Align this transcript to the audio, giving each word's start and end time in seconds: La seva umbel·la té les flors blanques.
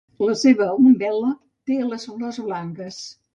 La 0.27 0.35
seva 0.43 0.69
umbel·la 0.83 1.29
té 1.71 1.77
les 1.91 2.09
flors 2.13 2.41
blanques. 2.49 2.99